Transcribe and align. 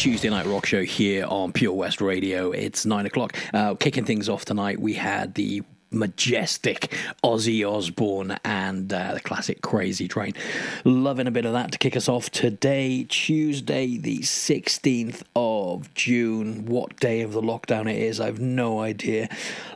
Tuesday 0.00 0.30
Night 0.30 0.46
Rock 0.46 0.64
Show 0.64 0.82
here 0.82 1.26
on 1.26 1.52
Pure 1.52 1.74
West 1.74 2.00
Radio. 2.00 2.52
It's 2.52 2.86
nine 2.86 3.04
o'clock. 3.04 3.36
Uh, 3.52 3.74
kicking 3.74 4.06
things 4.06 4.30
off 4.30 4.46
tonight, 4.46 4.80
we 4.80 4.94
had 4.94 5.34
the 5.34 5.62
majestic 5.90 6.96
Ozzy 7.22 7.70
Osbourne 7.70 8.38
and 8.42 8.90
uh, 8.90 9.12
the 9.12 9.20
classic 9.20 9.60
Crazy 9.60 10.08
Train. 10.08 10.32
Loving 10.84 11.26
a 11.26 11.30
bit 11.30 11.44
of 11.44 11.52
that 11.52 11.72
to 11.72 11.78
kick 11.78 11.96
us 11.96 12.08
off 12.08 12.30
today, 12.30 13.04
Tuesday, 13.10 13.98
the 13.98 14.20
16th 14.20 15.22
of 15.36 15.59
June. 15.94 16.66
What 16.66 16.96
day 16.96 17.20
of 17.22 17.32
the 17.32 17.40
lockdown 17.40 17.90
it 17.90 17.98
is, 17.98 18.20
I've 18.20 18.40
no 18.40 18.80
idea. 18.80 19.28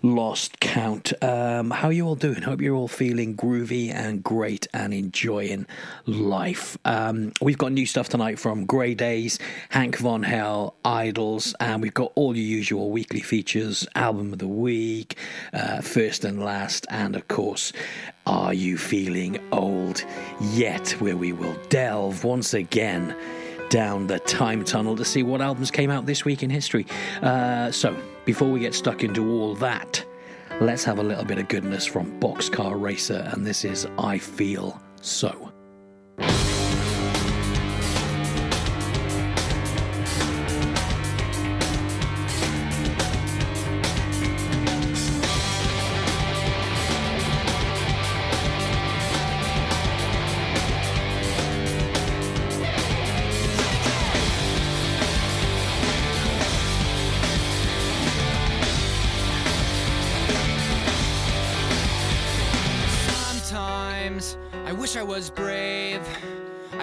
Lost 0.02 0.61
count. 0.61 1.12
Um, 1.23 1.70
how 1.70 1.88
are 1.88 1.93
you 1.93 2.06
all 2.06 2.17
doing? 2.17 2.43
Hope 2.43 2.61
you're 2.61 2.75
all 2.75 2.88
feeling 2.88 3.37
groovy 3.37 3.93
and 3.93 4.23
great 4.23 4.67
and 4.75 4.93
enjoying 4.93 5.67
life. 6.06 6.76
Um, 6.85 7.32
we've 7.41 7.58
got 7.58 7.73
new 7.73 7.87
stuff 7.87 8.08
tonight 8.08 8.38
from 8.38 8.67
Grey 8.67 8.94
Daze, 8.94 9.38
Hank 9.70 9.96
Von 9.99 10.23
Hell, 10.23 10.75
IDLES, 10.85 11.55
and 11.61 11.81
we've 11.82 11.94
got 11.94 12.12
all 12.14 12.37
your 12.37 12.44
usual 12.44 12.91
weekly 12.91 13.20
features, 13.20 13.87
album 13.94 14.32
of 14.32 14.38
the 14.38 14.49
week, 14.49 15.17
uh, 15.52 15.81
first 15.81 16.25
and 16.25 16.44
last, 16.44 16.87
and 16.91 17.17
of 17.17 17.29
course, 17.29 17.73
Are 18.26 18.52
You 18.52 18.76
Feeling 18.76 19.38
Old 19.52 20.05
Yet? 20.41 20.91
Where 21.00 21.17
we 21.17 21.32
will 21.32 21.56
delve 21.69 22.25
once 22.25 22.55
again 22.55 23.17
down 23.70 24.06
the 24.06 24.19
time 24.20 24.64
tunnel 24.64 24.96
to 24.96 25.05
see 25.05 25.22
what 25.22 25.40
albums 25.40 25.70
came 25.70 25.90
out 25.90 26.06
this 26.06 26.25
week 26.25 26.43
in 26.43 26.50
history. 26.50 26.87
Uh, 27.22 27.70
so, 27.70 27.96
before 28.25 28.50
we 28.50 28.61
get 28.61 28.75
stuck 28.75 29.02
into 29.05 29.31
all 29.31 29.55
that, 29.56 30.05
let's 30.61 30.84
have 30.84 30.99
a 30.99 31.02
little 31.02 31.25
bit 31.25 31.38
of 31.38 31.49
goodness 31.49 31.84
from 31.84 32.19
Boxcar 32.20 32.81
Racer, 32.81 33.28
and 33.32 33.46
this 33.46 33.64
is 33.64 33.87
I 33.99 34.19
Feel 34.19 34.81
So. 35.00 35.52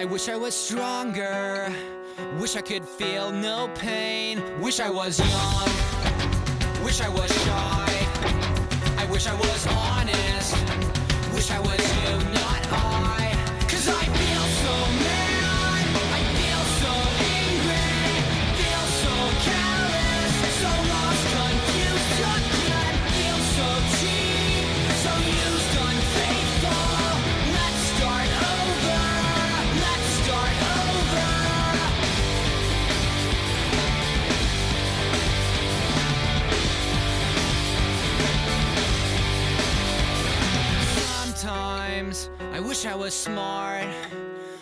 I 0.02 0.04
wish 0.04 0.28
I 0.28 0.34
was 0.34 0.52
stronger. 0.52 1.72
Wish 2.40 2.56
I 2.56 2.60
could 2.60 2.84
feel 2.84 3.30
no 3.30 3.70
pain. 3.76 4.42
Wish 4.60 4.80
I 4.80 4.90
was 4.90 5.20
young. 5.20 6.84
Wish 6.84 7.00
I 7.00 7.08
was 7.08 7.30
shy. 7.44 8.06
I 8.98 9.06
wish 9.12 9.28
I 9.28 9.34
was 9.36 9.66
honest. 9.68 10.21
Wish 42.82 42.92
I 42.92 42.96
was 42.96 43.14
smart. 43.14 43.86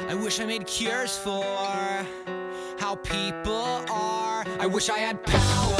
I 0.06 0.14
wish 0.14 0.40
I 0.40 0.44
made 0.44 0.66
cures 0.66 1.16
for 1.16 1.42
how 2.78 2.96
people 2.96 3.82
are. 3.90 4.44
I 4.58 4.66
wish 4.66 4.90
I 4.90 4.98
had 4.98 5.22
power. 5.22 5.76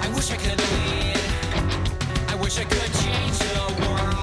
I 0.00 0.12
wish 0.14 0.30
I 0.30 0.36
could 0.36 0.60
lead. 0.60 2.30
I 2.30 2.36
wish 2.36 2.58
I 2.58 2.64
could 2.64 2.92
change 3.02 3.38
the 3.38 3.86
world 3.88 4.13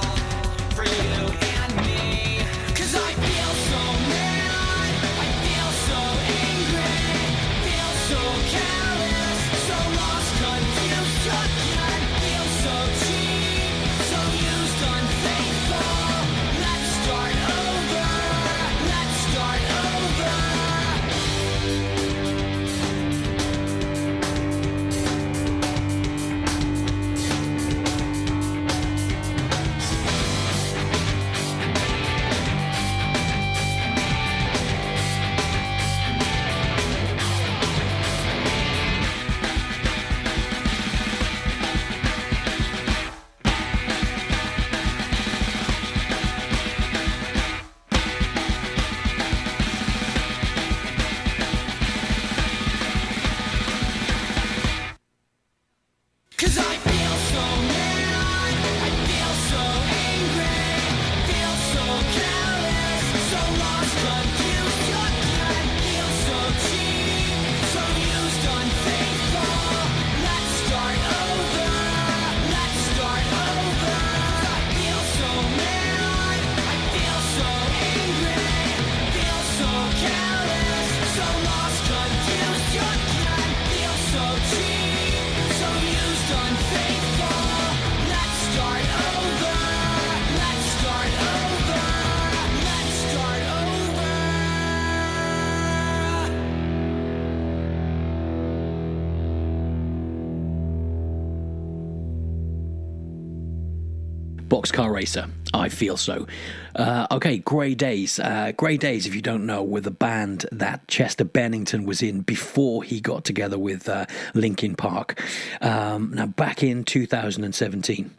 Boxcar 104.82 104.94
Racer. 104.94 105.28
I 105.54 105.70
feel 105.70 105.98
so. 105.98 106.28
Uh, 106.76 107.08
okay, 107.12 107.38
Grey 107.40 107.76
Daze. 107.76 108.20
Uh, 108.20 108.52
Grey 108.56 108.78
Daze, 108.78 109.06
if 109.06 109.14
you 109.14 109.22
don't 109.22 109.46
know, 109.46 109.64
were 109.64 109.82
the 109.82 109.92
band 109.92 110.46
that 110.52 110.88
Chester 110.88 111.24
Bennington 111.24 111.86
was 111.86 112.02
in 112.02 112.22
before 112.22 112.84
he 112.84 113.02
got 113.02 113.24
together 113.26 113.60
with 113.60 113.90
uh, 113.90 114.06
Linkin 114.34 114.76
Park. 114.76 115.22
Um, 115.62 116.14
now, 116.14 116.28
back 116.28 116.64
in 116.64 116.84
2017. 116.84 118.12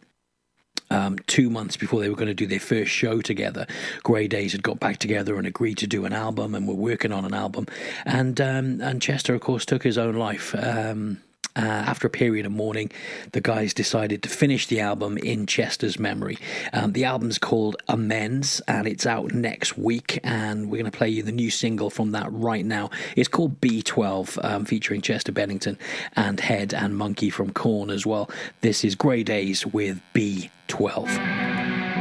Um, 0.91 1.19
two 1.21 1.49
months 1.49 1.79
before 1.79 2.01
they 2.01 2.11
were 2.11 2.17
going 2.17 2.29
to 2.29 2.35
do 2.35 2.47
their 2.47 2.61
first 2.61 2.91
show 2.91 3.23
together, 3.23 3.67
Grey 4.03 4.29
Daze 4.29 4.53
had 4.53 4.63
got 4.63 4.79
back 4.79 4.99
together 4.99 5.37
and 5.37 5.47
agreed 5.47 5.79
to 5.79 5.87
do 5.87 6.05
an 6.05 6.13
album, 6.13 6.55
and 6.55 6.69
were 6.69 6.75
working 6.75 7.13
on 7.13 7.25
an 7.25 7.33
album. 7.33 7.67
And 8.05 8.39
um, 8.43 8.81
and 8.83 9.01
Chester, 9.01 9.35
of 9.35 9.41
course, 9.41 9.65
took 9.65 9.83
his 9.83 9.97
own 9.97 10.17
life. 10.17 10.55
Um, 10.55 11.23
uh, 11.57 11.61
after 11.61 12.07
a 12.07 12.11
period 12.11 12.47
of 12.47 12.53
mourning, 12.53 12.91
the 13.33 13.41
guys 13.41 13.75
decided 13.75 14.23
to 14.23 14.29
finish 14.29 14.67
the 14.67 14.81
album 14.81 15.19
in 15.19 15.47
Chester's 15.47 15.99
memory. 15.99 16.39
Um, 16.73 16.93
the 16.93 17.05
album's 17.05 17.39
called 17.39 17.77
Amends, 17.89 18.61
and 18.67 18.87
it's 18.87 19.07
out 19.07 19.33
next 19.33 19.77
week. 19.77 20.19
And 20.25 20.71
we're 20.71 20.81
going 20.81 20.91
to 20.91 20.97
play 20.97 21.09
you 21.09 21.23
the 21.23 21.33
new 21.33 21.51
single 21.51 21.91
from 21.91 22.13
that 22.13 22.33
right 22.33 22.65
now. 22.65 22.91
It's 23.17 23.29
called 23.29 23.61
B12, 23.61 24.45
um, 24.45 24.65
featuring 24.65 25.03
Chester 25.03 25.33
Bennington 25.33 25.79
and 26.17 26.41
Head 26.41 26.73
and 26.75 26.95
Munky 26.95 27.31
from 27.31 27.53
Korn 27.53 27.91
as 27.91 28.07
well. 28.07 28.31
This 28.61 28.85
is 28.85 28.95
Grey 28.95 29.23
Daze 29.23 29.67
with 29.67 30.01
B12. 30.15 31.92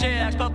gesto 0.00 0.50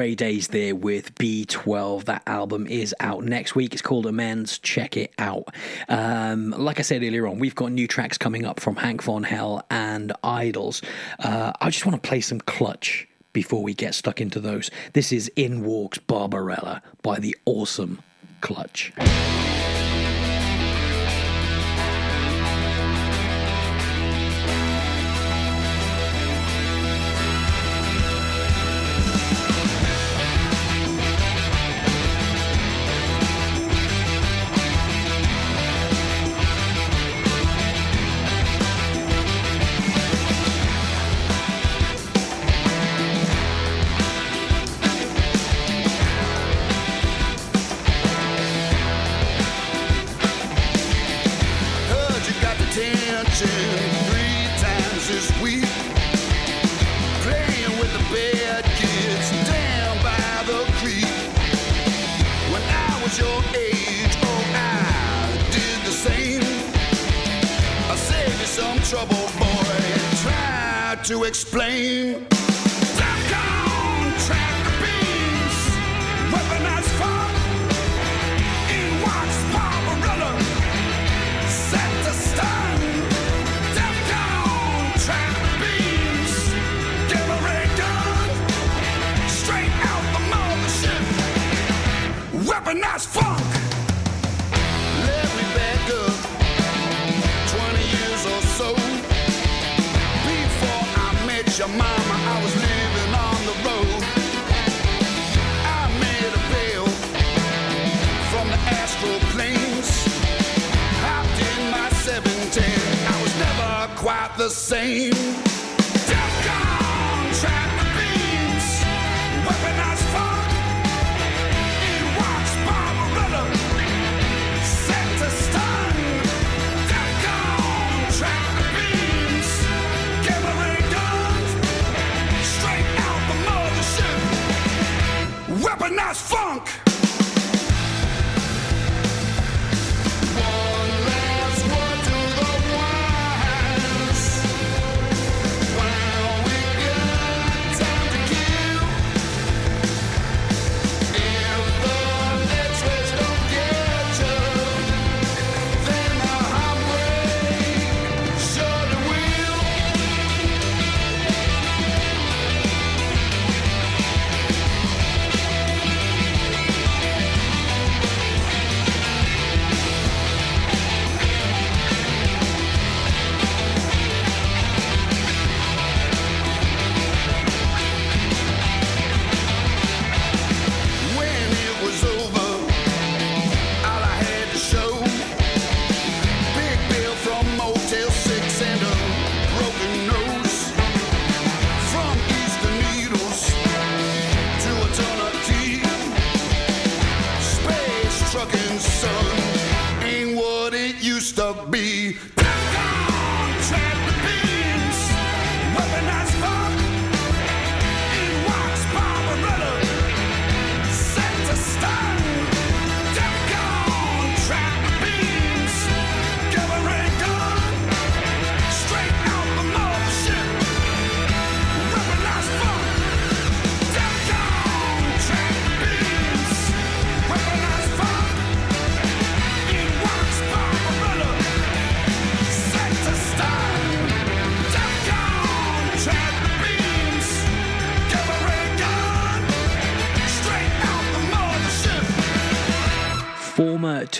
Grey 0.00 0.14
Daze 0.14 0.48
there 0.48 0.74
with 0.74 1.14
B12. 1.16 2.06
That 2.06 2.22
album 2.26 2.66
is 2.66 2.94
out 3.00 3.22
next 3.22 3.54
week. 3.54 3.74
It's 3.74 3.82
called 3.82 4.06
Amends. 4.06 4.58
Check 4.58 4.96
it 4.96 5.12
out. 5.18 5.54
Um, 5.90 6.52
like 6.52 6.78
I 6.78 6.82
said 6.82 7.02
earlier 7.02 7.26
on, 7.26 7.38
we've 7.38 7.54
got 7.54 7.70
new 7.70 7.86
tracks 7.86 8.16
coming 8.16 8.46
up 8.46 8.60
from 8.60 8.76
Hank 8.76 9.02
Von 9.02 9.24
Hell 9.24 9.62
and 9.68 10.14
IDLES. 10.24 10.82
Uh, 11.18 11.52
I 11.60 11.68
just 11.68 11.84
want 11.84 12.02
to 12.02 12.08
play 12.08 12.22
some 12.22 12.40
clutch 12.40 13.06
before 13.34 13.62
we 13.62 13.74
get 13.74 13.94
stuck 13.94 14.22
into 14.22 14.40
those. 14.40 14.70
This 14.94 15.12
is 15.12 15.30
In 15.36 15.64
Walks 15.64 15.98
Barbarella 15.98 16.80
by 17.02 17.18
the 17.18 17.36
awesome 17.44 18.00
Clutch. 18.40 18.94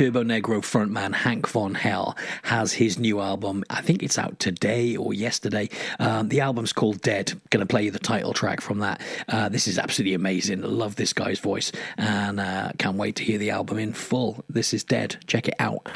Turbonegro 0.00 0.62
frontman 0.62 1.12
Hank 1.12 1.47
Von 1.47 1.75
Hell 1.75 2.16
has 2.45 2.73
his 2.73 2.99
new 2.99 3.21
album. 3.21 3.62
I 3.69 3.83
think 3.83 4.02
it's 4.02 4.16
out 4.16 4.38
today 4.38 4.97
or 4.97 5.12
yesterday. 5.12 5.69
Um, 5.99 6.30
the 6.30 6.40
album's 6.40 6.73
called 6.73 7.02
Dead. 7.02 7.38
Going 7.50 7.61
to 7.61 7.66
play 7.66 7.83
you 7.85 7.90
the 7.90 7.99
title 7.99 8.33
track 8.33 8.62
from 8.62 8.78
that. 8.78 8.99
Uh, 9.28 9.50
this 9.50 9.69
is 9.69 9.78
absolutely 9.78 10.14
amazing. 10.14 10.62
Love 10.62 10.97
this 10.97 11.12
guy's 11.12 11.38
voice 11.38 11.71
and 11.99 12.41
uh, 12.41 12.73
can't 12.78 12.97
wait 12.97 13.17
to 13.17 13.25
hear 13.25 13.36
the 13.36 13.50
album 13.50 13.78
in 13.78 13.93
full. 13.93 14.43
This 14.49 14.73
is 14.73 14.84
Dead. 14.84 15.19
Check 15.26 15.49
it 15.49 15.54
out. 15.58 15.86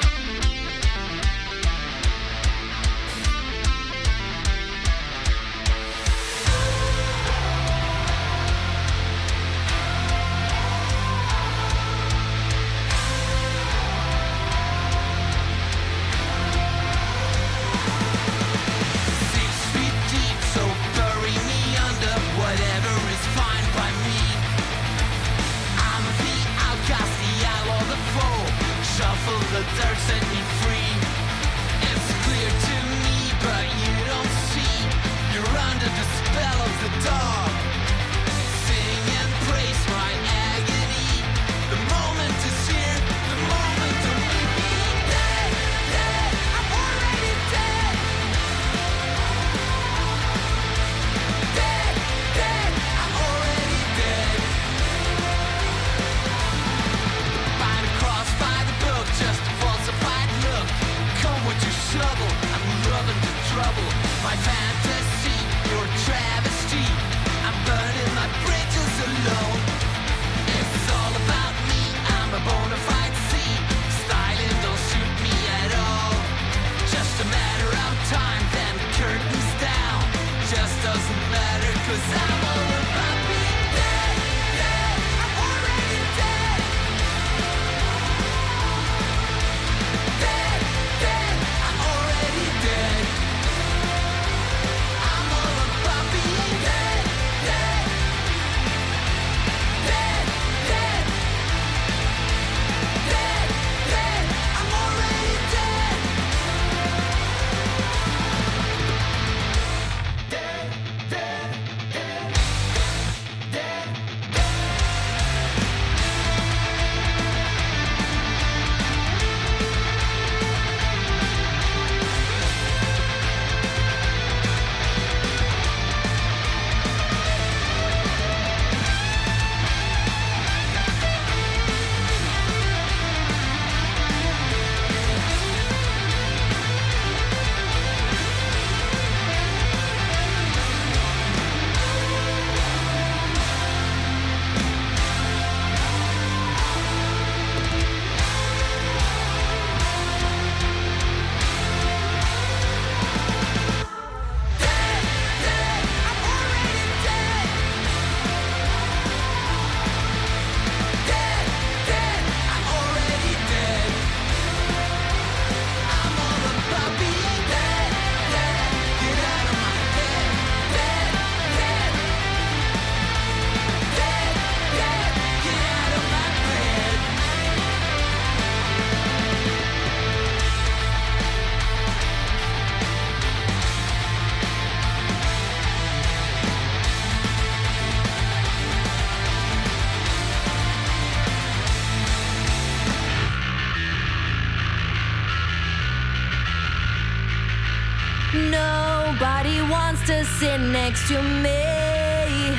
sit 200.45 200.61
next 200.61 201.07
to 201.07 201.19
me, 201.43 202.55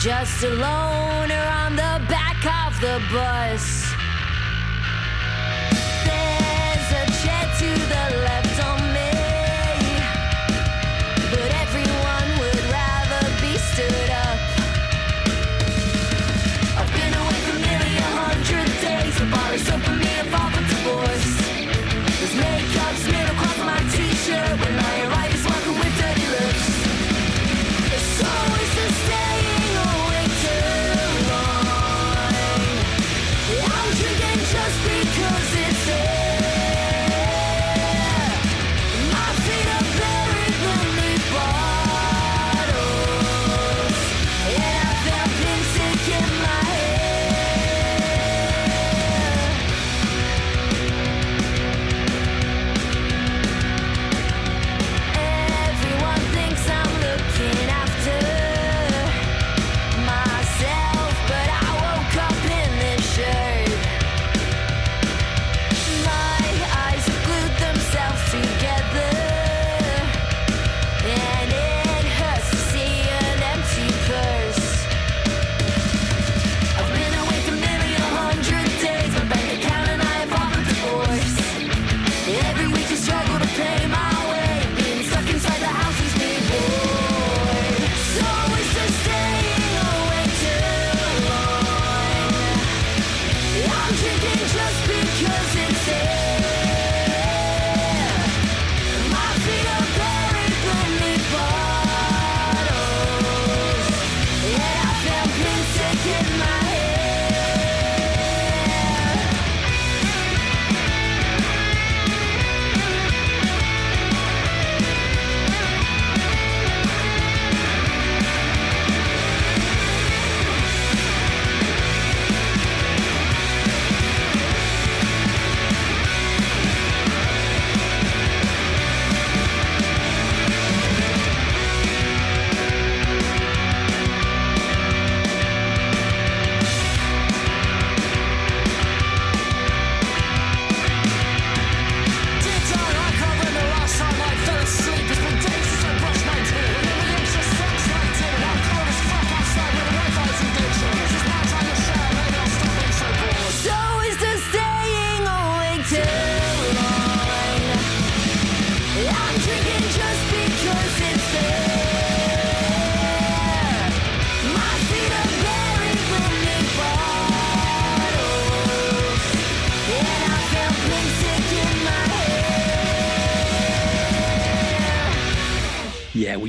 just 0.00 0.42
alone. 0.42 1.35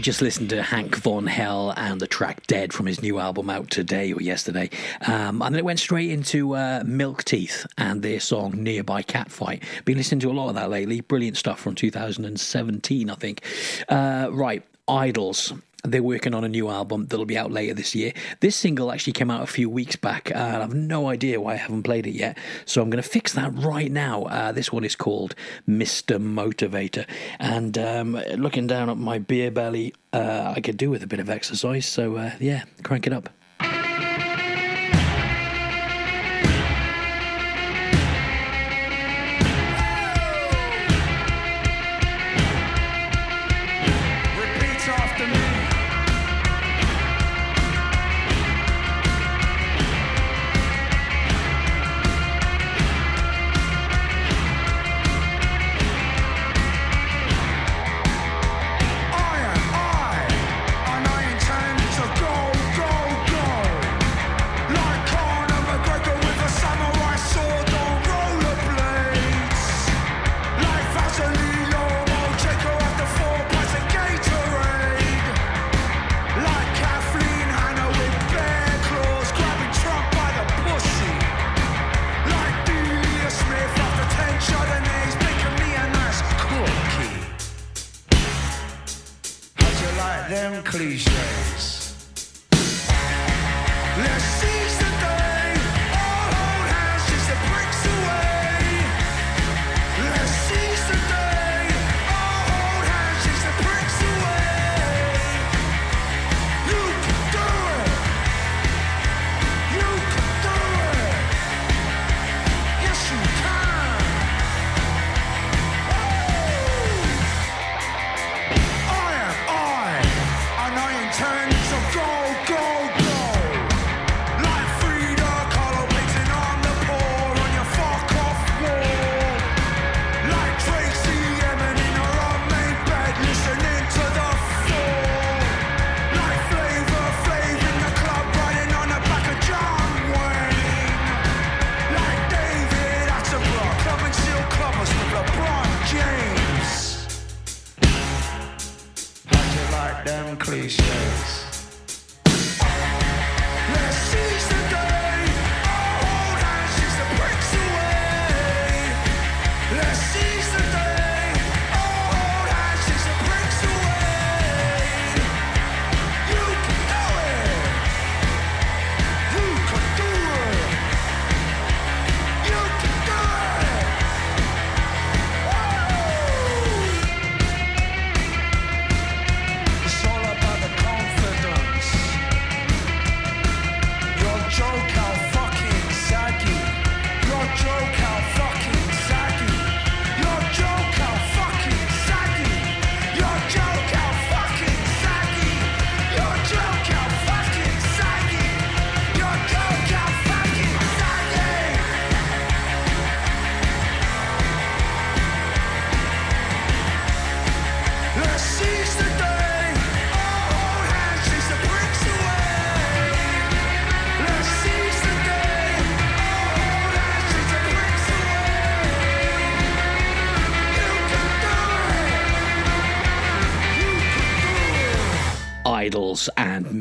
Just 0.08 0.22
listened 0.22 0.52
to 0.52 0.63
Hank 0.63 0.96
Von 0.96 1.28
Hell 1.28 1.74
and 1.76 2.00
the 2.00 2.08
track 2.08 2.48
Dead 2.48 2.72
from 2.72 2.86
his 2.86 3.02
new 3.02 3.20
album 3.20 3.50
out 3.50 3.70
today 3.70 4.13
or 4.13 4.22
yesterday. 4.22 4.70
Um, 5.06 5.41
and 5.41 5.54
then 5.54 5.60
it 5.60 5.65
went 5.65 5.80
straight 5.80 6.10
into 6.12 6.56
uh, 6.56 6.82
Milk 6.86 7.26
Teeth 7.26 7.67
and 7.78 8.02
their 8.02 8.22
song 8.22 8.54
Nearby 8.63 9.04
Catfight. 9.04 9.63
Been 9.84 9.98
listening 9.98 10.22
to 10.22 10.30
a 10.30 10.32
lot 10.32 10.48
of 10.48 10.56
that 10.56 10.70
lately. 10.70 11.02
Brilliant 11.02 11.36
stuff 11.36 11.60
from 11.60 11.76
2017, 11.76 13.10
I 13.10 13.15
think. 13.15 13.43
Uh, 13.89 14.30
right, 14.32 14.63
IDLES. 14.88 15.62
They're 15.91 16.04
working 16.04 16.34
on 16.34 16.43
a 16.43 16.50
new 16.50 16.69
album 16.69 17.08
that'll 17.08 17.26
be 17.26 17.38
out 17.38 17.52
later 17.52 17.73
this 17.73 17.95
year. 17.95 18.13
This 18.39 18.56
single 18.56 18.91
actually 18.91 19.13
came 19.13 19.32
out 19.32 19.41
a 19.41 19.47
few 19.47 19.69
weeks 19.69 19.95
back, 19.95 20.30
and 20.32 20.39
I 20.39 20.60
have 20.60 20.73
no 20.73 21.08
idea 21.08 21.39
why 21.39 21.54
I 21.54 21.58
haven't 21.58 21.84
played 21.84 22.08
it 22.08 22.12
yet. 22.12 22.38
So 22.65 22.82
I'm 22.82 22.89
going 22.89 23.02
to 23.02 23.10
fix 23.10 23.34
that 23.34 23.54
right 23.56 23.91
now. 23.91 24.23
Uh, 24.23 24.52
this 24.52 24.71
one 24.71 24.84
is 24.84 24.95
called 24.95 25.36
Mr. 25.67 26.19
Motivator. 26.19 27.06
And 27.39 27.78
um, 27.78 28.13
looking 28.36 28.67
down 28.67 28.89
at 28.89 28.97
my 28.97 29.17
beer 29.19 29.52
belly, 29.52 29.93
uh, 30.13 30.54
I 30.56 30.62
could 30.62 30.78
do 30.78 30.89
with 30.89 31.04
a 31.04 31.08
bit 31.08 31.19
of 31.19 31.30
exercise. 31.30 31.86
So 31.86 32.17
uh, 32.17 32.32
yeah, 32.39 32.63
crank 32.84 33.08
it 33.08 33.13
up. 33.13 33.30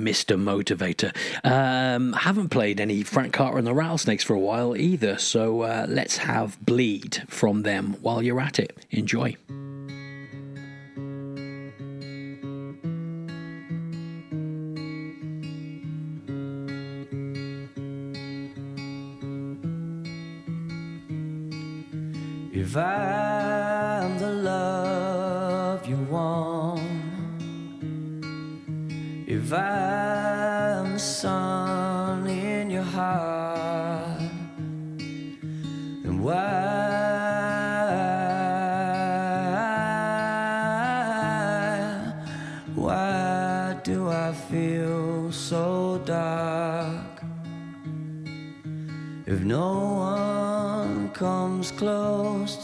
Mr. 0.06 0.40
Motivator. 0.40 1.12
Um, 1.44 2.12
haven't 2.12 2.50
played 2.50 2.80
any 2.80 3.02
Frank 3.02 3.32
Carter 3.32 3.58
and 3.58 3.66
the 3.66 3.74
Rattlesnakes 3.74 4.22
for 4.22 4.34
a 4.34 4.38
while 4.38 4.76
either, 4.76 5.18
so 5.18 5.62
uh, 5.62 5.86
let's 5.88 6.18
have 6.18 6.64
Bleed 6.64 7.24
from 7.26 7.62
them 7.62 7.96
while 8.02 8.22
you're 8.22 8.40
at 8.40 8.60
it. 8.60 8.86
Enjoy. 8.92 9.36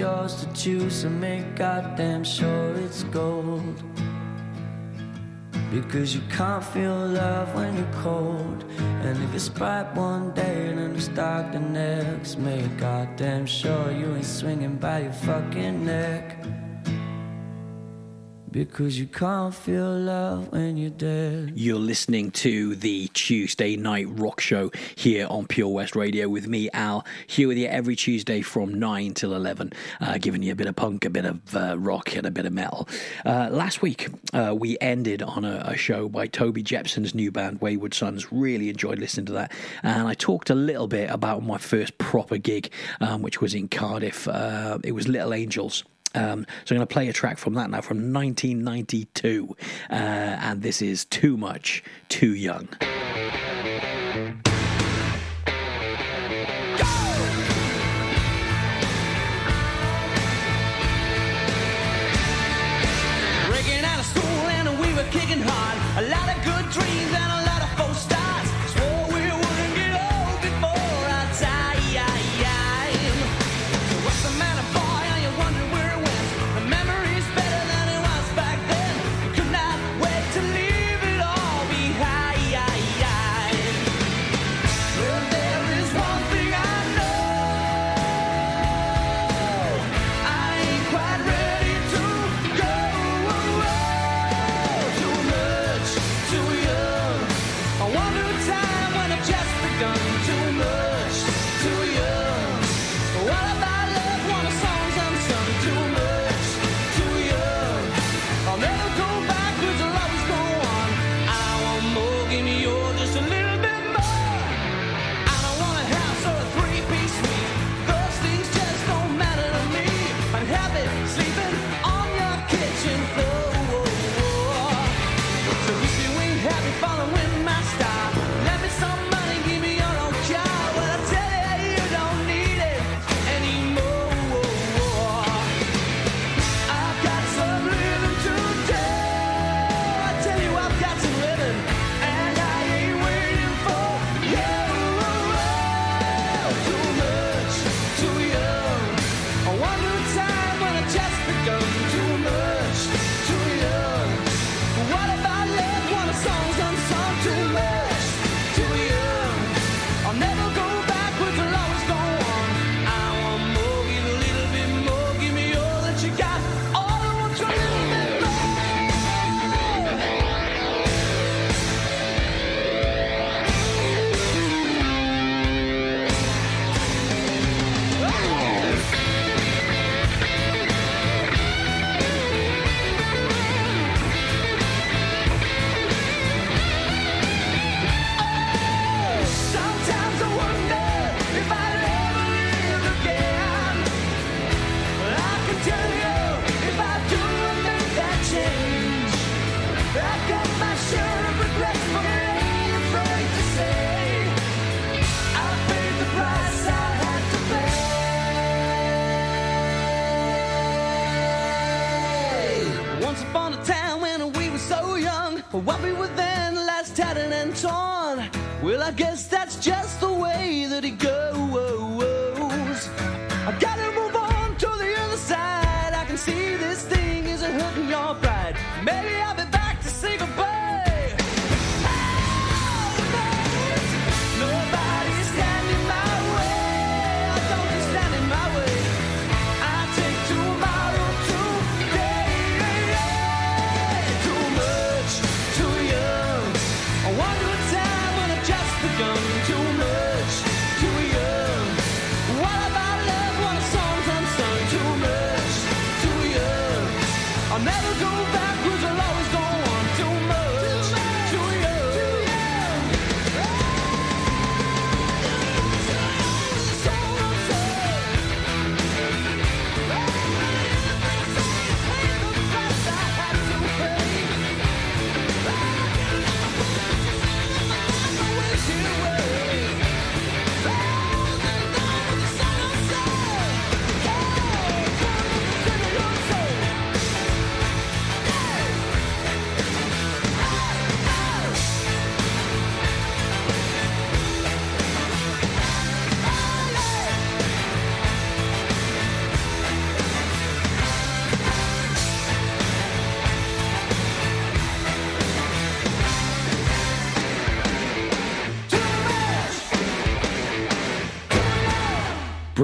yours 0.00 0.34
to 0.36 0.46
choose, 0.54 1.04
and 1.04 1.20
make 1.20 1.56
goddamn 1.56 2.24
sure 2.24 2.74
it's 2.76 3.02
gold. 3.04 3.82
Because 5.70 6.14
you 6.14 6.22
can't 6.30 6.64
feel 6.64 6.96
love 7.06 7.54
when 7.54 7.76
you're 7.76 8.02
cold. 8.02 8.64
And 9.04 9.22
if 9.22 9.34
it's 9.34 9.50
bright 9.50 9.94
one 9.94 10.32
day 10.32 10.68
and 10.68 10.78
then 10.78 10.96
it's 10.96 11.08
dark 11.08 11.52
the 11.52 11.60
next, 11.60 12.38
make 12.38 12.78
goddamn 12.78 13.44
sure 13.44 13.92
you 13.92 14.16
ain't 14.16 14.24
swinging 14.24 14.76
by 14.76 15.02
your 15.02 15.12
fucking 15.12 15.84
neck. 15.84 16.29
Because 18.52 18.98
you 18.98 19.06
can't 19.06 19.54
feel 19.54 19.96
love 19.96 20.50
when 20.50 20.76
you're 20.76 20.90
dead. 20.90 21.52
You're 21.54 21.78
listening 21.78 22.32
to 22.32 22.74
the 22.74 23.06
Tuesday 23.14 23.76
Night 23.76 24.06
Rock 24.08 24.40
Show 24.40 24.72
here 24.96 25.28
on 25.28 25.46
Pure 25.46 25.68
West 25.68 25.94
Radio 25.94 26.28
with 26.28 26.48
me, 26.48 26.68
Al, 26.72 27.06
here 27.28 27.46
with 27.46 27.58
you 27.58 27.68
every 27.68 27.94
Tuesday 27.94 28.40
from 28.40 28.74
9 28.74 29.14
till 29.14 29.34
11, 29.34 29.72
uh, 30.00 30.18
giving 30.18 30.42
you 30.42 30.50
a 30.50 30.56
bit 30.56 30.66
of 30.66 30.74
punk, 30.74 31.04
a 31.04 31.10
bit 31.10 31.26
of 31.26 31.54
uh, 31.54 31.78
rock, 31.78 32.16
and 32.16 32.26
a 32.26 32.30
bit 32.32 32.44
of 32.44 32.52
metal. 32.52 32.88
Uh, 33.24 33.48
last 33.52 33.82
week, 33.82 34.08
uh, 34.32 34.52
we 34.58 34.76
ended 34.80 35.22
on 35.22 35.44
a, 35.44 35.62
a, 35.66 35.76
show 35.76 36.08
by 36.08 36.26
Toby 36.26 36.64
Jepson's 36.64 37.14
new 37.14 37.30
band, 37.30 37.60
Wayward 37.60 37.94
Sons. 37.94 38.32
Really 38.32 38.68
enjoyed 38.68 38.98
listening 38.98 39.26
to 39.26 39.32
that. 39.32 39.52
And 39.84 40.08
I 40.08 40.14
talked 40.14 40.50
a 40.50 40.56
little 40.56 40.88
bit 40.88 41.08
about 41.08 41.44
my 41.44 41.58
first 41.58 41.98
proper 41.98 42.36
gig, 42.36 42.72
um, 43.00 43.22
which 43.22 43.40
was 43.40 43.54
in 43.54 43.68
Cardiff. 43.68 44.26
Uh, 44.26 44.78
it 44.82 44.92
was 44.92 45.06
Little 45.06 45.32
Angels. 45.32 45.84
Um, 46.14 46.46
so 46.64 46.74
I'm 46.74 46.78
going 46.78 46.88
to 46.88 46.92
play 46.92 47.08
a 47.08 47.12
track 47.12 47.38
from 47.38 47.54
that 47.54 47.70
now 47.70 47.80
from 47.80 48.12
1992, 48.12 49.56
uh, 49.90 49.94
and 49.94 50.62
this 50.62 50.82
is 50.82 51.04
Too 51.04 51.36
Much, 51.36 51.82
Too 52.08 52.34
Young. 52.34 52.68
A 65.96 66.02
lot 66.02 66.34
of 66.34 66.49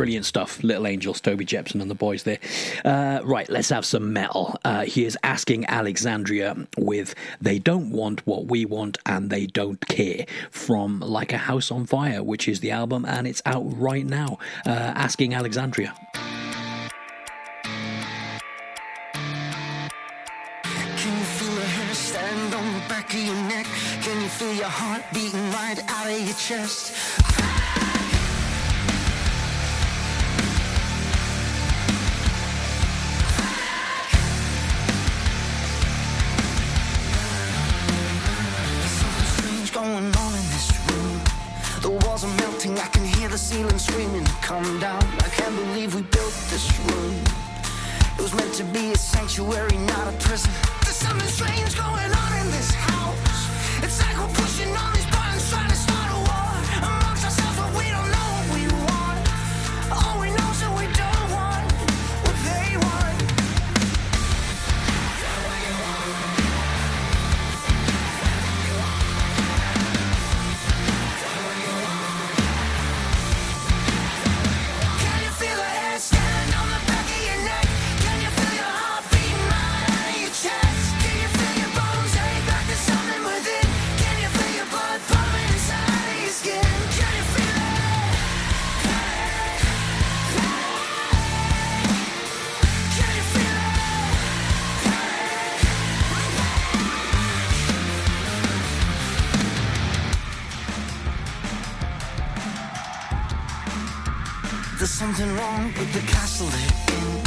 Brilliant 0.07 0.27
stuff. 0.27 0.63
Little 0.63 0.87
Angels, 0.87 1.21
Toby 1.21 1.45
Jepson 1.45 1.81
and 1.81 1.91
the 1.91 1.97
boys 1.97 2.23
there. 2.23 2.39
Uh, 2.85 3.19
right, 3.25 3.49
let's 3.51 3.71
have 3.71 3.85
some 3.85 4.13
metal. 4.13 4.57
Uh, 4.65 4.85
is 4.95 5.19
Asking 5.25 5.67
Alexandria 5.67 6.57
with 6.79 7.17
They 7.41 7.59
Don't 7.59 7.91
Want 7.91 8.25
What 8.25 8.47
We 8.47 8.67
Want 8.67 8.99
and 9.05 9.31
They 9.31 9.47
Don't 9.47 9.85
Care 9.89 10.27
from 10.53 11.01
Like 11.01 11.33
a 11.33 11.39
House 11.39 11.73
on 11.73 11.87
Fire, 11.87 12.23
which 12.23 12.47
is 12.47 12.61
the 12.61 12.71
album 12.71 13.05
and 13.05 13.27
it's 13.27 13.43
out 13.47 13.65
right 13.77 14.07
now. 14.07 14.39
Uh, 14.65 14.71
Asking 14.71 15.35
Alexandria. 15.35 15.93
Can 20.63 21.19
you 21.19 21.25
feel 21.25 21.55
the 21.57 21.67
hair 21.67 21.95
stand 21.95 22.55
on 22.55 22.75
the 22.75 22.89
back 22.89 23.13
of 23.13 23.19
your 23.19 23.35
neck? 23.35 23.67
Can 24.03 24.23
you 24.23 24.29
feel 24.29 24.55
your 24.55 24.69
heart 24.69 25.03
beating 25.13 25.51
right 25.51 25.83
out 25.89 26.07
of 26.07 26.21
your 26.21 26.37
chest? 26.37 27.26
Going 39.87 40.17
on 40.17 40.33
in 40.35 40.47
this 40.55 40.69
room. 40.89 41.21
The 41.81 41.91
walls 42.03 42.25
are 42.25 42.37
melting, 42.43 42.77
I 42.79 42.89
can 42.89 43.05
hear 43.05 43.29
the 43.29 43.39
ceiling 43.39 43.79
screaming, 43.79 44.25
come 44.43 44.81
down. 44.81 45.03
I 45.27 45.29
can't 45.39 45.55
believe 45.55 45.95
we 45.95 46.03
built 46.03 46.35
this 46.51 46.67
room. 46.87 47.15
It 48.19 48.23
was 48.23 48.35
meant 48.35 48.53
to 48.55 48.65
be 48.65 48.91
a 48.91 48.99
sanctuary, 48.99 49.77
not 49.95 50.13
a 50.13 50.15
prison. 50.27 50.51
There's 50.83 50.97
something 50.97 51.29
strange 51.29 51.77
going 51.77 52.13
on 52.23 52.31
in 52.43 52.49
this 52.51 52.71
house. 52.75 53.41
It's 53.85 54.01
like 54.03 54.17
we're 54.19 54.35
pushing 54.35 54.77
all 54.77 54.91
these 54.93 55.16
something 104.97 105.37
wrong 105.37 105.67
with 105.79 105.93
the 105.93 106.01
castle 106.11 106.47
they're 106.47 106.97
in. 106.97 107.23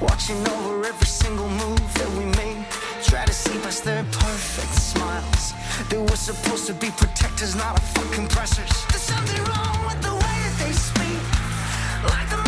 Watching 0.00 0.40
over 0.48 0.86
every 0.86 1.06
single 1.06 1.50
move 1.50 1.94
that 2.00 2.08
we 2.16 2.24
make. 2.40 2.64
Try 3.02 3.26
to 3.26 3.32
see 3.32 3.58
past 3.58 3.84
their 3.84 4.04
perfect 4.04 4.72
smiles. 4.72 5.52
They 5.90 5.98
were 5.98 6.16
supposed 6.16 6.66
to 6.68 6.72
be 6.72 6.88
protectors, 6.96 7.54
not 7.54 7.78
a 7.78 7.82
fucking 7.82 8.28
pressers. 8.28 8.72
There's 8.88 9.02
something 9.02 9.44
wrong 9.44 9.84
with 9.84 10.00
the 10.00 10.14
way 10.14 10.36
that 10.44 10.56
they 10.64 10.72
speak. 10.72 11.20
Like 12.08 12.28
the 12.30 12.43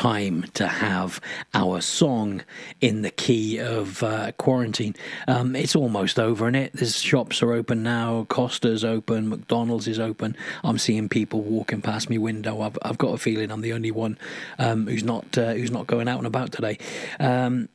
time 0.00 0.42
to 0.54 0.66
have 0.66 1.20
our 1.52 1.78
song 1.82 2.42
in 2.80 3.02
the 3.02 3.10
key 3.10 3.58
of 3.58 4.02
uh, 4.02 4.32
quarantine. 4.38 4.96
Um, 5.28 5.54
it's 5.54 5.76
almost 5.76 6.18
over, 6.18 6.46
and 6.46 6.56
it. 6.56 6.72
There's 6.72 7.02
shops 7.02 7.42
are 7.42 7.52
open 7.52 7.82
now. 7.82 8.24
Costa's 8.30 8.82
open. 8.82 9.28
McDonald's 9.28 9.86
is 9.86 10.00
open. 10.00 10.38
I'm 10.64 10.78
seeing 10.78 11.10
people 11.10 11.42
walking 11.42 11.82
past 11.82 12.08
my 12.08 12.16
window. 12.16 12.62
I've 12.62 12.78
I've 12.80 12.96
got 12.96 13.12
a 13.12 13.18
feeling 13.18 13.52
I'm 13.52 13.60
the 13.60 13.74
only 13.74 13.90
one 13.90 14.16
um, 14.58 14.86
who's 14.86 15.04
not 15.04 15.36
uh, 15.36 15.52
who's 15.52 15.70
not 15.70 15.86
going 15.86 16.08
out 16.08 16.16
and 16.16 16.26
about 16.26 16.50
today. 16.50 16.78
Um, 17.18 17.68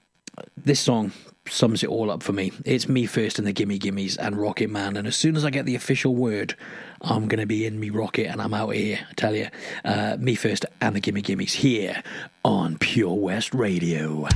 this 0.58 0.80
song 0.80 1.12
sums 1.48 1.84
it 1.84 1.90
all 1.90 2.10
up 2.10 2.24
for 2.24 2.34
me. 2.34 2.52
It's 2.66 2.90
me 2.90 3.06
first 3.06 3.38
and 3.38 3.48
the 3.48 3.54
Gimme 3.54 3.78
Gimmes 3.78 4.18
and 4.18 4.36
Rocket 4.36 4.70
Man. 4.70 4.98
And 4.98 5.08
as 5.08 5.16
soon 5.16 5.36
as 5.36 5.46
I 5.46 5.50
get 5.50 5.66
the 5.66 5.76
official 5.76 6.16
word, 6.16 6.56
I'm 7.02 7.28
going 7.28 7.40
to 7.40 7.46
be 7.46 7.66
in 7.66 7.80
me 7.80 7.90
rocket 7.90 8.28
and 8.28 8.42
I'm 8.42 8.54
out 8.54 8.70
of 8.70 8.76
here. 8.76 9.00
I 9.10 9.14
tell 9.14 9.36
you, 9.36 9.48
uh, 9.84 10.18
me 10.20 10.36
first 10.36 10.66
and 10.82 10.96
the 10.96 11.00
Gimme 11.00 11.22
Gimmes 11.22 11.54
here 11.54 12.02
on 12.44 12.78
Pure 12.78 13.16
West 13.16 13.54
Radio. 13.54 14.28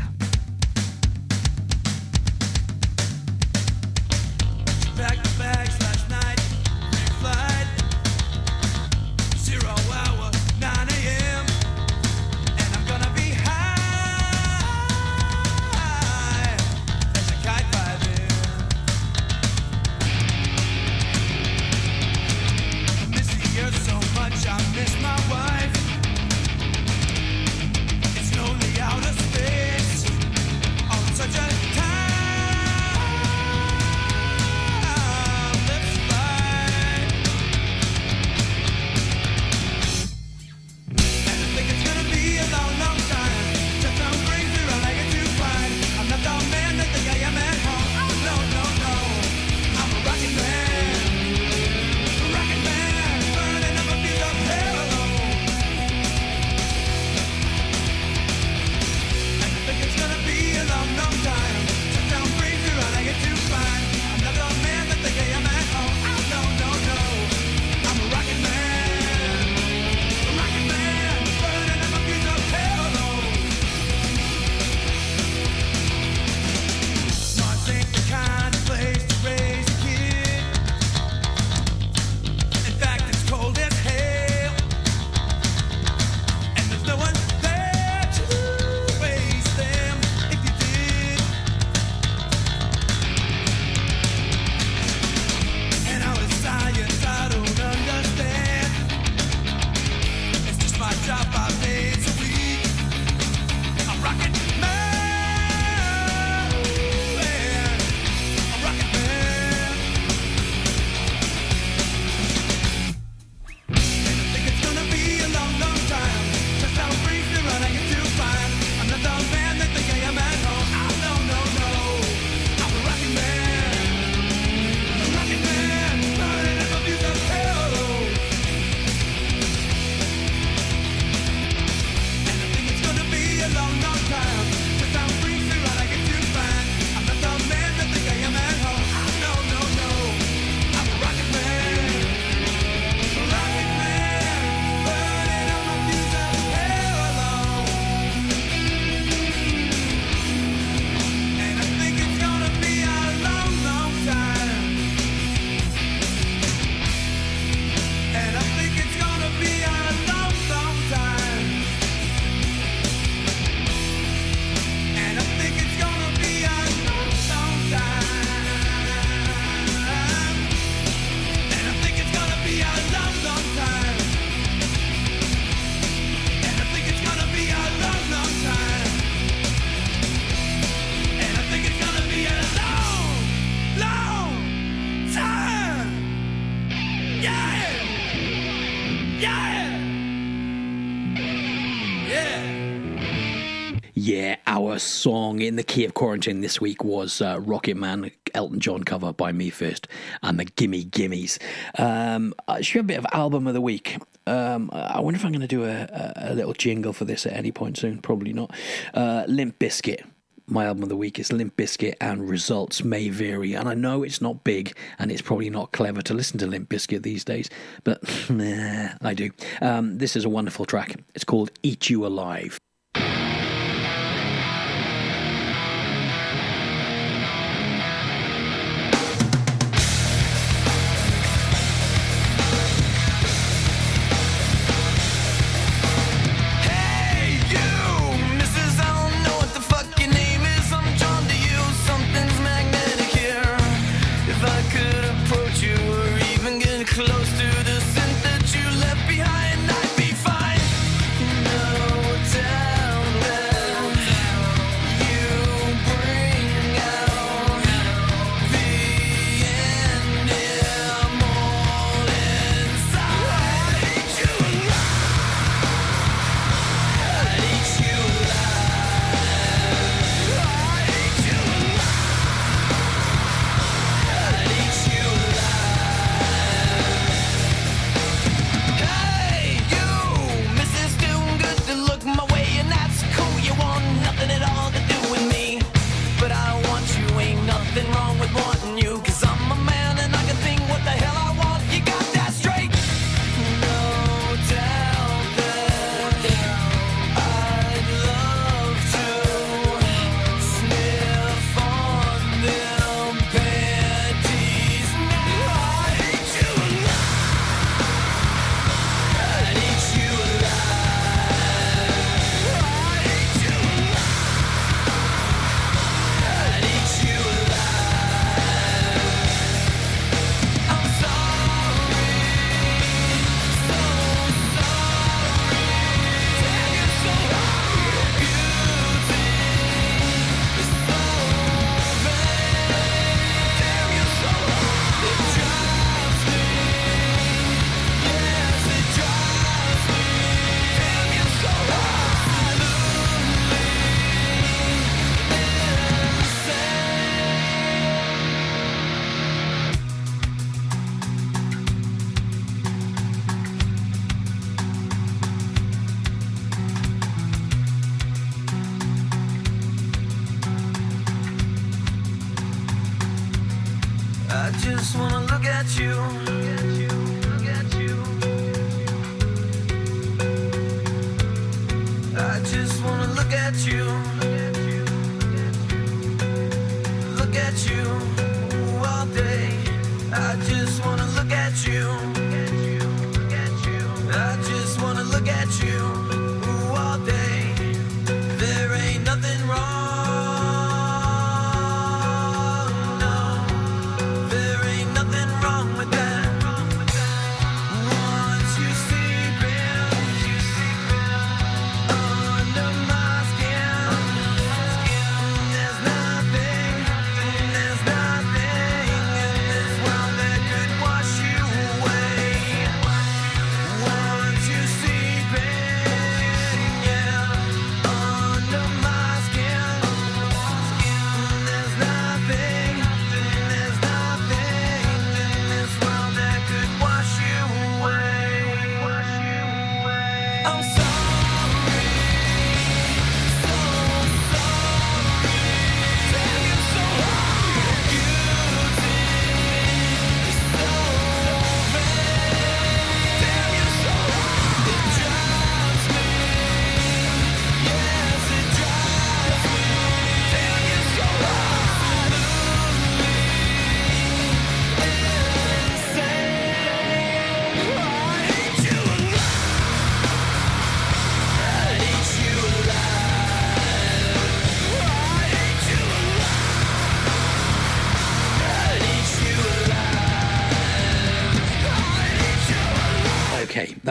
song 195.40 195.48
in 195.48 195.56
the 195.56 195.64
key 195.64 195.86
of 195.86 195.94
quarantine 195.94 196.42
this 196.42 196.60
week 196.60 196.84
was 196.84 197.22
uh, 197.22 197.40
Rocket 197.40 197.78
Man, 197.78 198.12
Elton 198.34 198.60
John 198.60 198.84
cover 198.84 199.14
by 199.14 199.32
Me 199.32 199.50
First, 199.50 199.88
and 200.22 200.38
the 200.38 200.46
Gimme 200.46 200.86
Gimmes. 200.86 201.40
Um, 201.78 202.34
should 202.62 202.80
have 202.80 202.86
a 202.86 202.88
bit 202.88 202.98
of 202.98 203.06
album 203.14 203.48
of 203.48 203.54
the 203.54 203.62
week. 203.62 203.98
Um, 204.28 204.70
I 204.74 205.00
wonder 205.00 205.18
if 205.18 205.26
I'm 205.26 205.32
going 205.32 205.42
to 205.42 205.48
do 205.48 205.64
a, 205.64 206.14
a, 206.16 206.34
little 206.34 206.54
jingle 206.54 206.94
for 206.94 207.06
this 207.06 207.26
at 207.26 207.34
any 207.34 207.52
point 207.52 207.78
soon. 207.78 208.00
Probably 208.00 208.34
not. 208.34 208.54
Uh, 208.94 209.24
Limp 209.28 209.58
Bizkit 209.60 210.04
my 210.52 210.66
album 210.66 210.82
of 210.82 210.90
the 210.90 210.98
week 210.98 211.20
is 211.20 211.32
Limp 211.32 211.56
Bizkit 211.56 211.94
and 212.02 212.28
results 212.28 212.84
may 212.84 213.10
vary. 213.10 213.54
And 213.54 213.70
I 213.70 213.76
know 213.76 214.02
it's 214.02 214.20
not 214.20 214.44
big, 214.44 214.76
and 214.98 215.12
it's 215.12 215.22
probably 215.22 215.52
not 215.52 215.72
clever 215.74 216.02
to 216.02 216.14
listen 216.16 216.40
to 216.40 216.48
Limp 216.48 216.70
Bizkit 216.70 217.04
these 217.04 217.24
days, 217.24 217.52
but 217.84 218.02
I 218.30 219.14
do. 219.16 219.30
Um, 219.62 220.00
this 220.00 220.16
is 220.16 220.26
a 220.26 220.30
wonderful 220.30 220.66
track. 220.66 220.96
It's 221.14 221.24
called 221.24 221.52
"Eat 221.62 221.92
You 221.92 222.06
Alive." 222.06 222.60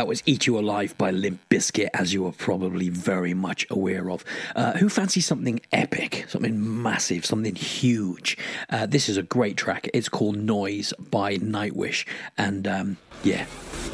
was 0.09 0.23
Eat 0.25 0.47
You 0.47 0.59
Alive 0.59 0.97
by 0.97 1.11
Limp 1.11 1.39
Bizkit, 1.51 1.91
as 1.93 2.15
you 2.15 2.27
are 2.27 2.33
probably 2.33 2.89
very 2.89 3.35
much 3.35 3.67
aware 3.69 4.11
of. 4.11 4.25
Uh, 4.57 4.73
who 4.73 4.89
fancies 4.89 5.27
something 5.27 5.61
epic, 5.71 6.25
something 6.29 6.83
massive, 6.83 7.27
something 7.27 7.55
huge? 7.55 8.39
Uh, 8.71 8.87
this 8.87 9.11
is 9.11 9.19
a 9.19 9.23
great 9.23 9.59
track. 9.59 9.91
It's 9.93 10.09
called 10.09 10.39
Noise 10.39 10.95
by 10.99 11.37
Nightwish, 11.37 12.07
and 12.39 12.67
um, 12.67 12.97
yeah, 13.23 13.45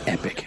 epic. 0.07 0.47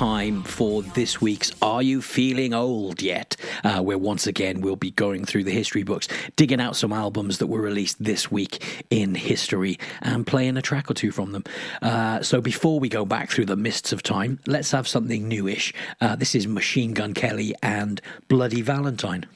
time 0.00 0.42
for 0.42 0.80
this 0.82 1.20
week's 1.20 1.52
Are 1.60 1.82
You 1.82 2.00
Feeling 2.00 2.54
Old 2.54 3.02
Yet? 3.02 3.36
Uh, 3.62 3.82
where 3.82 3.98
once 3.98 4.26
again 4.26 4.62
we'll 4.62 4.74
be 4.74 4.92
going 4.92 5.26
through 5.26 5.44
the 5.44 5.50
history 5.50 5.82
books, 5.82 6.08
digging 6.36 6.58
out 6.58 6.74
some 6.74 6.90
albums 6.90 7.36
that 7.36 7.48
were 7.48 7.60
released 7.60 8.02
this 8.02 8.30
week 8.30 8.86
in 8.88 9.14
history, 9.14 9.78
and 10.00 10.26
playing 10.26 10.56
a 10.56 10.62
track 10.62 10.90
or 10.90 10.94
two 10.94 11.12
from 11.12 11.32
them. 11.32 11.44
Uh, 11.82 12.22
so 12.22 12.40
before 12.40 12.80
we 12.80 12.88
go 12.88 13.04
back 13.04 13.30
through 13.30 13.44
the 13.44 13.56
mists 13.56 13.92
of 13.92 14.02
time, 14.02 14.38
let's 14.46 14.70
have 14.70 14.88
something 14.88 15.28
newish. 15.28 15.74
Uh, 16.00 16.16
this 16.16 16.34
is 16.34 16.46
Machine 16.46 16.94
Gun 16.94 17.12
Kelly 17.12 17.54
and 17.62 18.00
Bloody 18.26 18.62
Valentine. 18.62 19.26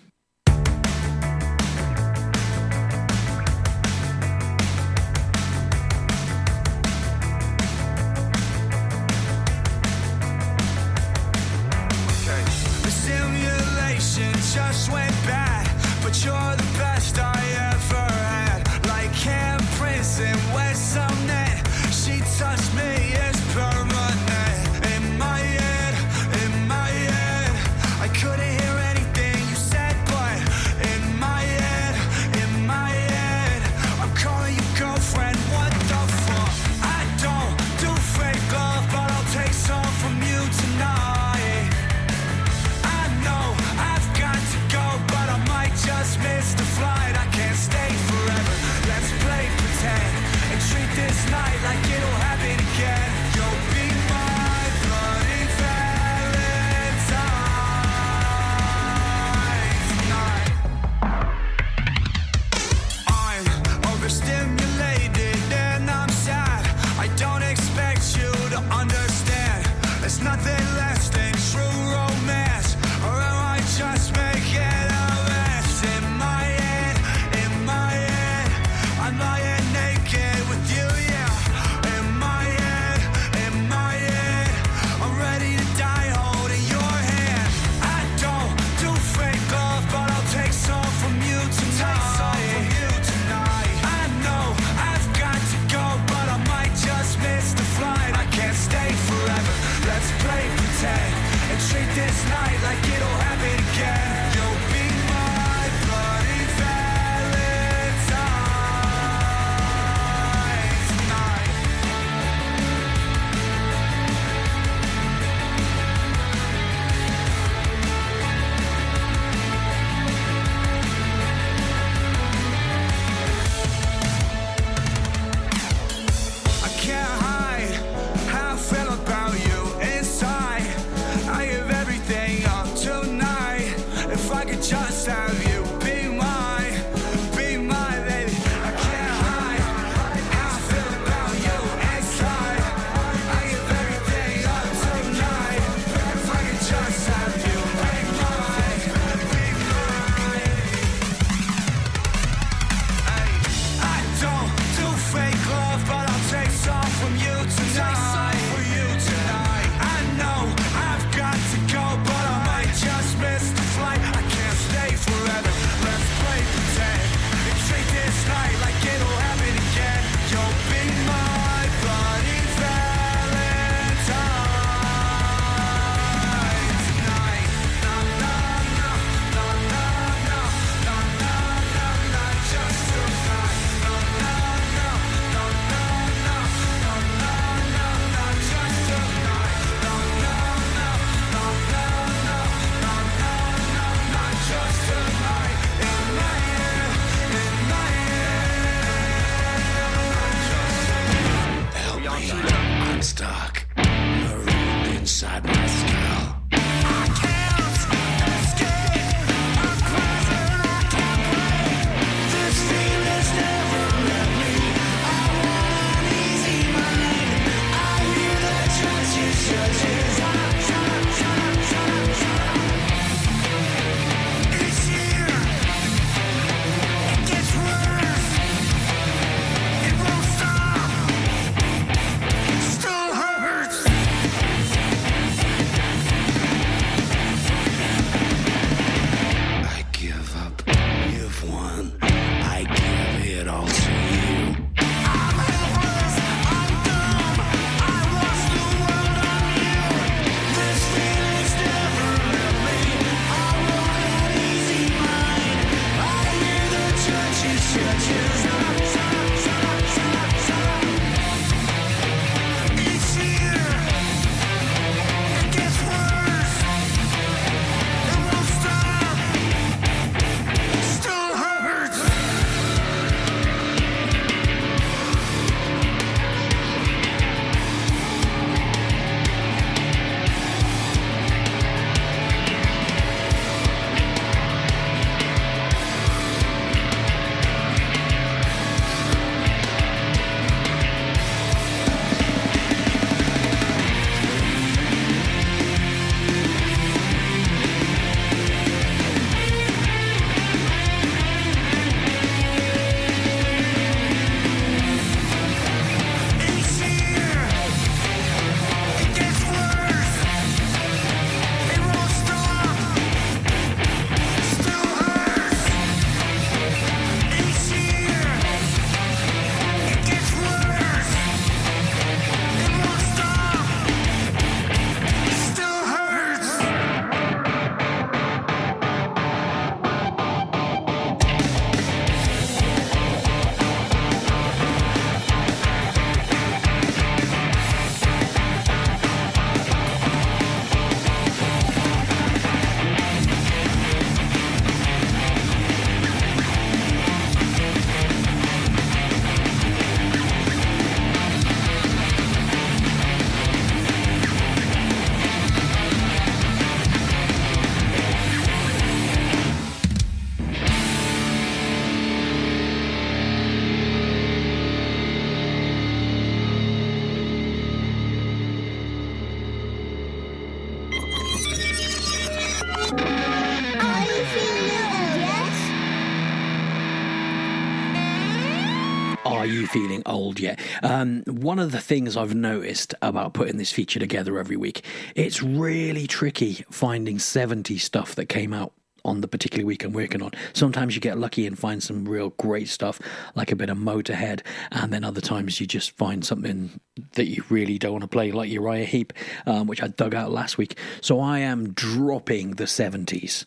Old 380.35 380.41
yet? 380.41 380.59
Um, 380.83 381.23
one 381.27 381.59
of 381.59 381.73
the 381.73 381.81
things 381.81 382.17
I've 382.17 382.35
noticed 382.35 382.95
about 383.03 383.35
putting 383.35 383.57
this 383.57 383.73
feature 383.73 384.01
together 384.01 384.39
every 384.39 384.57
week, 384.57 384.85
it's 385.15 385.43
really 385.43 386.07
tricky 386.07 386.65
finding 386.71 387.19
70 387.19 387.79
stuff 387.79 388.15
that 388.17 388.27
came 388.27 388.53
out 388.53 388.73
on 389.07 389.21
the 389.21 389.29
particular 389.29 389.67
week 389.67 389.85
I'm 389.85 389.93
working 389.93 390.23
on. 390.23 390.31
Sometimes 390.55 390.95
you 390.95 391.01
get 391.01 391.19
lucky 391.19 391.47
and 391.47 391.59
find 391.59 391.83
some 391.83 392.07
real 392.07 392.31
great 392.39 392.69
stuff, 392.69 392.99
like 393.35 393.53
a 393.53 393.57
bit 393.57 393.69
of 393.69 393.77
Motorhead, 393.77 394.41
and 394.73 394.93
then 394.93 395.05
other 395.05 395.21
times 395.21 395.61
you 395.61 395.67
just 395.67 395.91
find 395.99 396.25
something 396.25 396.81
that 397.13 397.27
you 397.27 397.45
really 397.51 397.79
don't 397.79 397.93
want 397.93 398.03
to 398.03 398.09
play, 398.09 398.33
like 398.33 398.51
Uriah 398.51 398.87
Heep, 398.87 399.13
um, 399.45 399.67
which 399.67 399.83
I 399.83 399.89
dug 399.89 400.15
out 400.15 400.33
last 400.33 400.57
week. 400.57 400.79
So 401.03 401.21
I 401.21 401.41
am 401.41 401.75
dropping 401.75 402.53
the 402.53 402.65
70s 402.65 403.45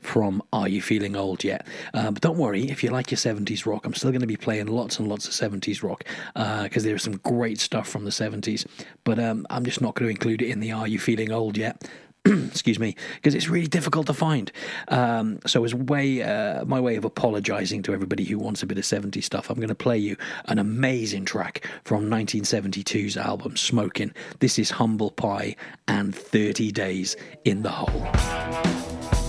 from 0.00 0.42
Are 0.52 0.68
You 0.68 0.82
Feeling 0.82 1.16
Old 1.16 1.44
Yet? 1.44 1.66
Uh, 1.94 2.10
but 2.10 2.22
don't 2.22 2.38
worry, 2.38 2.70
if 2.70 2.82
you 2.82 2.90
like 2.90 3.10
your 3.10 3.18
70s 3.18 3.66
rock, 3.66 3.86
I'm 3.86 3.94
still 3.94 4.10
going 4.10 4.20
to 4.20 4.26
be 4.26 4.36
playing 4.36 4.66
lots 4.66 4.98
and 4.98 5.08
lots 5.08 5.26
of 5.26 5.32
70s 5.32 5.82
rock 5.82 6.04
because 6.34 6.84
there's 6.84 7.02
some 7.02 7.16
great 7.18 7.60
stuff 7.60 7.88
from 7.88 8.04
the 8.04 8.10
70s. 8.10 8.66
But 9.04 9.18
um, 9.18 9.46
I'm 9.50 9.64
just 9.64 9.80
not 9.80 9.94
going 9.94 10.08
to 10.08 10.10
include 10.10 10.42
it 10.42 10.50
in 10.50 10.60
the 10.60 10.72
Are 10.72 10.88
You 10.88 10.98
Feeling 10.98 11.32
Old 11.32 11.56
Yet? 11.56 11.88
excuse 12.48 12.78
me, 12.78 12.94
because 13.14 13.34
it's 13.34 13.48
really 13.48 13.66
difficult 13.66 14.06
to 14.06 14.14
find. 14.14 14.50
Um, 14.88 15.38
so, 15.46 15.64
as 15.64 15.74
way 15.74 16.22
uh, 16.22 16.64
my 16.64 16.80
way 16.80 16.96
of 16.96 17.04
apologising 17.04 17.82
to 17.84 17.94
everybody 17.94 18.24
who 18.24 18.38
wants 18.38 18.62
a 18.62 18.66
bit 18.66 18.78
of 18.78 18.84
70s 18.84 19.24
stuff, 19.24 19.50
I'm 19.50 19.56
going 19.56 19.68
to 19.68 19.74
play 19.74 19.98
you 19.98 20.16
an 20.46 20.58
amazing 20.58 21.24
track 21.24 21.66
from 21.84 22.10
1972's 22.10 23.16
album 23.16 23.56
Smoking. 23.56 24.12
This 24.40 24.58
is 24.58 24.70
Humble 24.70 25.10
Pie 25.10 25.56
and 25.86 26.14
30 26.14 26.72
Days 26.72 27.16
in 27.44 27.62
the 27.62 27.70
Hole. 27.70 29.27